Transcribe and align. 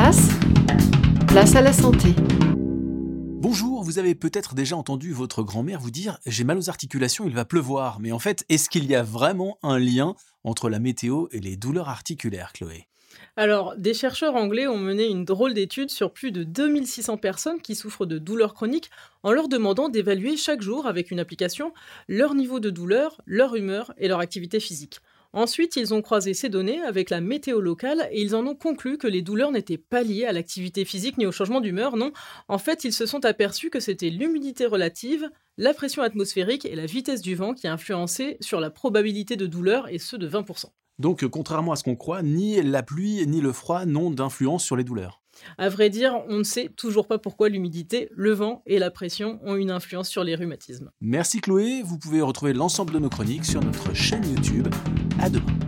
place, 0.00 0.28
place 1.26 1.56
à 1.56 1.60
la 1.60 1.72
santé. 1.72 2.14
Bonjour, 3.40 3.82
vous 3.82 3.98
avez 3.98 4.14
peut-être 4.14 4.54
déjà 4.54 4.76
entendu 4.76 5.12
votre 5.12 5.42
grand-mère 5.42 5.80
vous 5.80 5.90
dire 5.90 6.20
j'ai 6.24 6.44
mal 6.44 6.56
aux 6.56 6.70
articulations, 6.70 7.24
il 7.26 7.34
va 7.34 7.44
pleuvoir. 7.44 7.98
Mais 7.98 8.12
en 8.12 8.20
fait, 8.20 8.44
est-ce 8.48 8.70
qu'il 8.70 8.84
y 8.84 8.94
a 8.94 9.02
vraiment 9.02 9.58
un 9.64 9.76
lien 9.80 10.14
entre 10.44 10.70
la 10.70 10.78
météo 10.78 11.26
et 11.32 11.40
les 11.40 11.56
douleurs 11.56 11.88
articulaires, 11.88 12.52
Chloé? 12.52 12.86
Alors, 13.36 13.74
des 13.76 13.92
chercheurs 13.92 14.36
anglais 14.36 14.68
ont 14.68 14.78
mené 14.78 15.08
une 15.08 15.24
drôle 15.24 15.52
d'étude 15.52 15.90
sur 15.90 16.12
plus 16.12 16.30
de 16.30 16.44
2600 16.44 17.16
personnes 17.16 17.60
qui 17.60 17.74
souffrent 17.74 18.06
de 18.06 18.18
douleurs 18.18 18.54
chroniques 18.54 18.90
en 19.24 19.32
leur 19.32 19.48
demandant 19.48 19.88
d'évaluer 19.88 20.36
chaque 20.36 20.62
jour 20.62 20.86
avec 20.86 21.10
une 21.10 21.18
application 21.18 21.72
leur 22.06 22.36
niveau 22.36 22.60
de 22.60 22.70
douleur, 22.70 23.20
leur 23.26 23.56
humeur 23.56 23.92
et 23.98 24.06
leur 24.06 24.20
activité 24.20 24.60
physique. 24.60 25.00
Ensuite, 25.34 25.76
ils 25.76 25.92
ont 25.92 26.00
croisé 26.00 26.32
ces 26.32 26.48
données 26.48 26.80
avec 26.80 27.10
la 27.10 27.20
météo 27.20 27.60
locale 27.60 28.08
et 28.12 28.22
ils 28.22 28.34
en 28.34 28.46
ont 28.46 28.54
conclu 28.54 28.96
que 28.96 29.06
les 29.06 29.20
douleurs 29.20 29.52
n'étaient 29.52 29.76
pas 29.76 30.02
liées 30.02 30.24
à 30.24 30.32
l'activité 30.32 30.84
physique 30.86 31.18
ni 31.18 31.26
au 31.26 31.32
changement 31.32 31.60
d'humeur, 31.60 31.96
non. 31.96 32.12
En 32.48 32.58
fait, 32.58 32.84
ils 32.84 32.94
se 32.94 33.04
sont 33.04 33.24
aperçus 33.24 33.68
que 33.68 33.80
c'était 33.80 34.10
l'humidité 34.10 34.64
relative, 34.64 35.28
la 35.58 35.74
pression 35.74 36.02
atmosphérique 36.02 36.64
et 36.64 36.74
la 36.74 36.86
vitesse 36.86 37.20
du 37.20 37.34
vent 37.34 37.52
qui 37.52 37.68
influençaient 37.68 38.38
sur 38.40 38.58
la 38.58 38.70
probabilité 38.70 39.36
de 39.36 39.46
douleur 39.46 39.88
et 39.88 39.98
ce 39.98 40.16
de 40.16 40.28
20%. 40.28 40.66
Donc, 40.98 41.22
euh, 41.22 41.28
contrairement 41.28 41.72
à 41.72 41.76
ce 41.76 41.84
qu'on 41.84 41.96
croit, 41.96 42.22
ni 42.22 42.60
la 42.62 42.82
pluie 42.82 43.26
ni 43.26 43.40
le 43.40 43.52
froid 43.52 43.84
n'ont 43.84 44.10
d'influence 44.10 44.64
sur 44.64 44.76
les 44.76 44.84
douleurs. 44.84 45.20
À 45.58 45.68
vrai 45.68 45.90
dire, 45.90 46.16
on 46.28 46.38
ne 46.38 46.44
sait 46.44 46.70
toujours 46.76 47.06
pas 47.06 47.18
pourquoi 47.18 47.48
l'humidité, 47.48 48.08
le 48.14 48.32
vent 48.32 48.62
et 48.66 48.78
la 48.78 48.90
pression 48.90 49.40
ont 49.44 49.56
une 49.56 49.70
influence 49.70 50.08
sur 50.08 50.24
les 50.24 50.34
rhumatismes. 50.34 50.90
Merci 51.00 51.40
Chloé, 51.40 51.82
vous 51.84 51.98
pouvez 51.98 52.20
retrouver 52.20 52.52
l'ensemble 52.52 52.92
de 52.92 52.98
nos 52.98 53.08
chroniques 53.08 53.44
sur 53.44 53.62
notre 53.62 53.94
chaîne 53.94 54.24
YouTube. 54.28 54.68
À 55.20 55.28
demain. 55.30 55.67